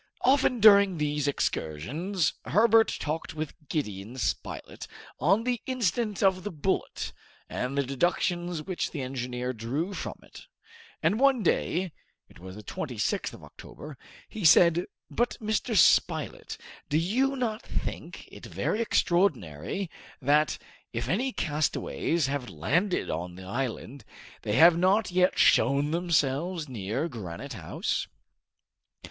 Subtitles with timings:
[0.21, 4.87] Often during these excursions, Herbert talked with Gideon Spilett
[5.19, 7.13] on the incident of the bullet,
[7.47, 10.47] and the deductions which the engineer drew from it,
[11.03, 11.91] and one day
[12.27, 13.95] it was the 26th of October
[14.27, 15.77] he said "But, Mr.
[15.77, 16.57] Spilett,
[16.89, 19.87] do you not think it very extraordinary
[20.19, 20.57] that,
[20.91, 24.03] if any castaways have landed on the island,
[24.41, 28.07] they have not yet shown themselves near Granite House?"